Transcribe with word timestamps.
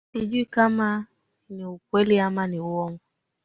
Sijui 0.13 0.45
kama 0.45 1.05
ni 1.49 1.65
ukweli 1.65 2.15
ama 2.19 2.47
ni 2.47 2.59
uongo. 2.59 2.99